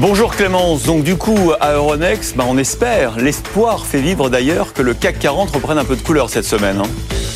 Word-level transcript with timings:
Bonjour 0.00 0.34
Clémence, 0.34 0.84
donc 0.84 1.04
du 1.04 1.16
coup 1.16 1.52
à 1.60 1.74
Euronext, 1.74 2.34
bah, 2.34 2.46
on 2.48 2.56
espère, 2.56 3.18
l'espoir 3.18 3.84
fait 3.84 4.00
vivre 4.00 4.30
d'ailleurs 4.30 4.72
que 4.72 4.80
le 4.80 4.94
CAC 4.94 5.18
40 5.18 5.50
reprenne 5.50 5.76
un 5.76 5.84
peu 5.84 5.94
de 5.94 6.00
couleur 6.00 6.30
cette 6.30 6.46
semaine. 6.46 6.78
Hein. 6.78 7.29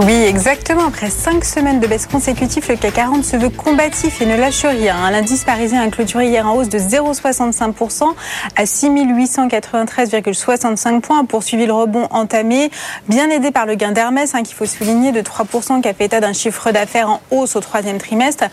Oui, 0.00 0.12
exactement. 0.12 0.86
Après 0.88 1.08
cinq 1.08 1.44
semaines 1.44 1.78
de 1.78 1.86
baisse 1.86 2.08
consécutive, 2.08 2.66
le 2.68 2.74
CAC 2.74 2.94
40 2.94 3.24
se 3.24 3.36
veut 3.36 3.48
combatif 3.48 4.20
et 4.20 4.26
ne 4.26 4.36
lâche 4.36 4.64
rien. 4.64 5.08
L'indice 5.12 5.44
parisien 5.44 5.82
a 5.82 5.88
clôturé 5.88 6.26
hier 6.26 6.48
en 6.48 6.56
hausse 6.56 6.68
de 6.68 6.80
0,65% 6.80 8.12
à 8.56 8.64
6893,65 8.64 11.00
points, 11.00 11.24
poursuivi 11.24 11.66
le 11.66 11.72
rebond 11.72 12.08
entamé, 12.10 12.72
bien 13.08 13.30
aidé 13.30 13.52
par 13.52 13.66
le 13.66 13.76
gain 13.76 13.92
d'Hermès, 13.92 14.34
hein, 14.34 14.42
qu'il 14.42 14.56
faut 14.56 14.66
souligner, 14.66 15.12
de 15.12 15.20
3%, 15.20 15.80
qui 15.80 15.88
a 15.88 15.94
fait 15.94 16.06
état 16.06 16.18
d'un 16.18 16.32
chiffre 16.32 16.72
d'affaires 16.72 17.08
en 17.08 17.20
hausse 17.30 17.54
au 17.54 17.60
troisième 17.60 17.98
trimestre. 17.98 18.46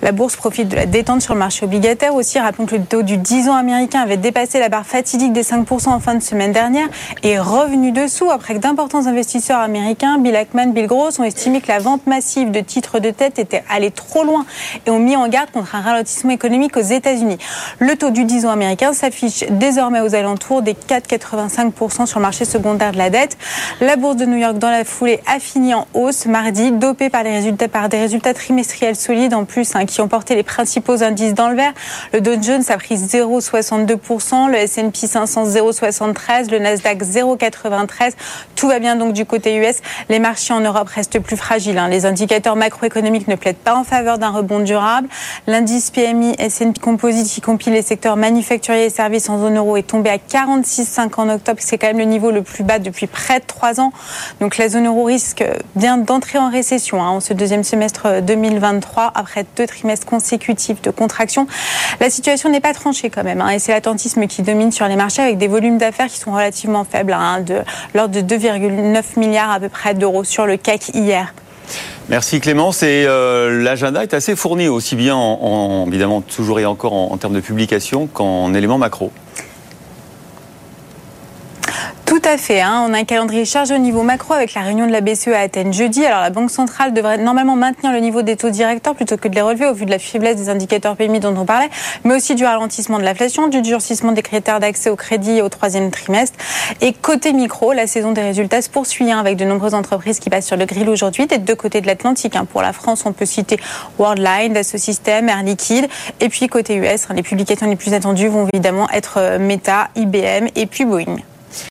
La 0.00 0.12
bourse 0.12 0.36
profite 0.36 0.68
de 0.68 0.76
la 0.76 0.86
détente 0.86 1.22
sur 1.22 1.34
le 1.34 1.40
marché 1.40 1.64
obligataire 1.64 2.14
aussi. 2.14 2.38
Rappelons 2.38 2.66
que 2.66 2.76
le 2.76 2.84
taux 2.84 3.02
du 3.02 3.16
10 3.16 3.48
ans 3.48 3.56
américain 3.56 4.00
avait 4.00 4.16
dépassé 4.16 4.60
la 4.60 4.68
barre 4.68 4.86
fatidique 4.86 5.32
des 5.32 5.42
5% 5.42 5.88
en 5.88 5.98
fin 5.98 6.14
de 6.14 6.22
semaine 6.22 6.52
dernière 6.52 6.86
et 7.24 7.36
revenu 7.36 7.90
dessous 7.90 8.30
après 8.30 8.54
que 8.54 8.60
d'importants 8.60 9.06
investisseurs 9.06 9.58
américains, 9.58 10.18
Bill 10.18 10.36
Ackman, 10.36 10.68
Bill 10.68 10.83
Gross 10.86 11.18
ont 11.18 11.24
estimé 11.24 11.60
que 11.60 11.68
la 11.68 11.78
vente 11.78 12.06
massive 12.06 12.50
de 12.50 12.60
titres 12.60 12.98
de 12.98 13.10
tête 13.10 13.38
était 13.38 13.64
allée 13.70 13.90
trop 13.90 14.24
loin 14.24 14.44
et 14.86 14.90
ont 14.90 14.98
mis 14.98 15.16
en 15.16 15.28
garde 15.28 15.50
contre 15.50 15.74
un 15.74 15.80
ralentissement 15.80 16.30
économique 16.32 16.76
aux 16.76 16.82
États-Unis. 16.82 17.38
Le 17.78 17.96
taux 17.96 18.10
du 18.10 18.24
10 18.24 18.46
ans 18.46 18.50
américain 18.50 18.92
s'affiche 18.92 19.44
désormais 19.50 20.00
aux 20.00 20.14
alentours 20.14 20.62
des 20.62 20.74
4,85% 20.74 22.06
sur 22.06 22.18
le 22.18 22.22
marché 22.22 22.44
secondaire 22.44 22.92
de 22.92 22.98
la 22.98 23.10
dette. 23.10 23.36
La 23.80 23.96
bourse 23.96 24.16
de 24.16 24.26
New 24.26 24.36
York 24.36 24.58
dans 24.58 24.70
la 24.70 24.84
foulée 24.84 25.20
a 25.26 25.38
fini 25.38 25.74
en 25.74 25.86
hausse 25.94 26.26
mardi, 26.26 26.72
dopée 26.72 27.10
par, 27.10 27.22
les 27.22 27.32
résultats, 27.32 27.68
par 27.68 27.88
des 27.88 27.98
résultats 27.98 28.34
trimestriels 28.34 28.96
solides 28.96 29.34
en 29.34 29.44
plus 29.44 29.74
hein, 29.74 29.86
qui 29.86 30.00
ont 30.00 30.08
porté 30.08 30.34
les 30.34 30.42
principaux 30.42 31.02
indices 31.02 31.34
dans 31.34 31.48
le 31.48 31.56
vert. 31.56 31.72
Le 32.12 32.20
Dow 32.20 32.40
Jones 32.40 32.64
a 32.68 32.76
pris 32.76 32.96
0,62%, 32.96 34.50
le 34.50 34.56
S&P 34.56 35.06
500 35.06 35.44
0,73%, 35.46 36.50
le 36.50 36.58
Nasdaq 36.58 37.02
0,93%. 37.02 38.12
Tout 38.54 38.68
va 38.68 38.78
bien 38.78 38.96
donc 38.96 39.12
du 39.12 39.24
côté 39.24 39.56
US. 39.56 39.76
Les 40.08 40.18
marchés 40.18 40.52
en 40.52 40.60
Europe 40.60 40.73
reste 40.82 41.18
plus 41.20 41.36
fragile. 41.36 41.78
Hein. 41.78 41.88
Les 41.88 42.06
indicateurs 42.06 42.56
macroéconomiques 42.56 43.28
ne 43.28 43.36
plaident 43.36 43.56
pas 43.56 43.76
en 43.76 43.84
faveur 43.84 44.18
d'un 44.18 44.30
rebond 44.30 44.60
durable. 44.60 45.08
L'indice 45.46 45.90
PMI 45.90 46.34
S&P 46.38 46.80
Composite 46.80 47.26
qui 47.26 47.40
compile 47.40 47.72
les 47.72 47.82
secteurs 47.82 48.16
manufacturiers 48.16 48.86
et 48.86 48.90
services 48.90 49.28
en 49.28 49.38
zone 49.38 49.56
euro 49.56 49.76
est 49.76 49.86
tombé 49.86 50.10
à 50.10 50.16
46,5 50.16 51.14
en 51.16 51.28
octobre. 51.28 51.58
C'est 51.60 51.78
quand 51.78 51.86
même 51.86 51.98
le 51.98 52.04
niveau 52.04 52.30
le 52.30 52.42
plus 52.42 52.64
bas 52.64 52.78
depuis 52.78 53.06
près 53.06 53.40
de 53.40 53.44
trois 53.46 53.80
ans. 53.80 53.92
Donc 54.40 54.56
la 54.56 54.68
zone 54.68 54.86
euro 54.86 55.04
risque 55.04 55.44
bien 55.76 55.98
d'entrer 55.98 56.38
en 56.38 56.50
récession 56.50 57.02
hein, 57.02 57.08
en 57.08 57.20
ce 57.20 57.32
deuxième 57.32 57.64
semestre 57.64 58.22
2023 58.22 59.12
après 59.14 59.46
deux 59.56 59.66
trimestres 59.66 60.06
consécutifs 60.06 60.82
de 60.82 60.90
contraction. 60.90 61.46
La 62.00 62.10
situation 62.10 62.50
n'est 62.50 62.60
pas 62.60 62.74
tranchée 62.74 63.10
quand 63.10 63.24
même 63.24 63.40
hein, 63.40 63.50
et 63.50 63.58
c'est 63.58 63.72
l'attentisme 63.72 64.26
qui 64.26 64.42
domine 64.42 64.72
sur 64.72 64.86
les 64.88 64.96
marchés 64.96 65.22
avec 65.22 65.38
des 65.38 65.48
volumes 65.48 65.78
d'affaires 65.78 66.08
qui 66.08 66.18
sont 66.18 66.32
relativement 66.32 66.84
faibles, 66.84 67.16
de 67.46 67.62
l'ordre 67.94 68.20
de 68.20 68.36
2,9 68.36 69.18
milliards 69.18 69.50
à 69.50 69.60
peu 69.60 69.68
près 69.68 69.94
d'euros 69.94 70.24
sur 70.24 70.46
le 70.46 70.56
Merci 72.08 72.40
Clémence. 72.40 72.82
Et 72.82 73.04
euh, 73.06 73.62
l'agenda 73.62 74.02
est 74.02 74.14
assez 74.14 74.36
fourni, 74.36 74.68
aussi 74.68 74.96
bien 74.96 75.16
en, 75.16 75.86
évidemment 75.88 76.20
toujours 76.20 76.60
et 76.60 76.66
encore 76.66 76.92
en, 76.92 77.12
en 77.12 77.16
termes 77.16 77.34
de 77.34 77.40
publication 77.40 78.06
qu'en 78.06 78.52
éléments 78.54 78.78
macro. 78.78 79.12
Tout 82.06 82.22
à 82.24 82.36
fait. 82.36 82.60
Hein. 82.60 82.86
On 82.88 82.94
a 82.94 82.98
un 82.98 83.04
calendrier 83.04 83.44
chargé 83.44 83.74
au 83.74 83.78
niveau 83.78 84.02
macro 84.02 84.34
avec 84.34 84.54
la 84.54 84.60
réunion 84.60 84.86
de 84.86 84.92
la 84.92 85.00
BCE 85.00 85.28
à 85.28 85.40
Athènes 85.40 85.72
jeudi. 85.72 86.04
Alors 86.04 86.20
la 86.20 86.30
Banque 86.30 86.50
centrale 86.50 86.92
devrait 86.92 87.18
normalement 87.18 87.56
maintenir 87.56 87.92
le 87.92 87.98
niveau 87.98 88.22
des 88.22 88.36
taux 88.36 88.50
directeurs 88.50 88.94
plutôt 88.94 89.16
que 89.16 89.26
de 89.26 89.34
les 89.34 89.40
relever 89.40 89.66
au 89.66 89.74
vu 89.74 89.84
de 89.84 89.90
la 89.90 89.98
faiblesse 89.98 90.36
des 90.36 90.48
indicateurs 90.48 90.96
PMI 90.96 91.20
dont 91.20 91.34
on 91.36 91.44
parlait, 91.44 91.70
mais 92.04 92.14
aussi 92.14 92.34
du 92.34 92.44
ralentissement 92.44 92.98
de 92.98 93.04
l'inflation, 93.04 93.48
du 93.48 93.62
durcissement 93.62 94.12
des 94.12 94.22
critères 94.22 94.60
d'accès 94.60 94.90
au 94.90 94.96
crédit 94.96 95.42
au 95.42 95.48
troisième 95.48 95.90
trimestre. 95.90 96.38
Et 96.80 96.92
côté 96.92 97.32
micro, 97.32 97.72
la 97.72 97.86
saison 97.86 98.12
des 98.12 98.22
résultats 98.22 98.62
se 98.62 98.70
poursuit 98.70 99.10
hein, 99.10 99.18
avec 99.18 99.36
de 99.36 99.44
nombreuses 99.44 99.74
entreprises 99.74 100.20
qui 100.20 100.30
passent 100.30 100.46
sur 100.46 100.56
le 100.56 100.66
grill 100.66 100.88
aujourd'hui 100.88 101.26
des 101.26 101.38
deux 101.38 101.56
côtés 101.56 101.80
de 101.80 101.86
l'Atlantique. 101.86 102.36
Hein. 102.36 102.44
Pour 102.44 102.62
la 102.62 102.72
France, 102.72 103.04
on 103.06 103.12
peut 103.12 103.26
citer 103.26 103.58
Worldline, 103.98 104.52
Dassault 104.52 104.78
Air 105.06 105.42
Liquide. 105.42 105.88
Et 106.20 106.28
puis 106.28 106.46
côté 106.48 106.76
US, 106.76 107.08
les 107.14 107.22
publications 107.22 107.66
les 107.66 107.76
plus 107.76 107.94
attendues 107.94 108.28
vont 108.28 108.48
évidemment 108.52 108.88
être 108.90 109.14
euh, 109.18 109.38
Meta, 109.38 109.88
IBM 109.96 110.48
et 110.54 110.66
puis 110.66 110.84
Boeing. 110.84 111.16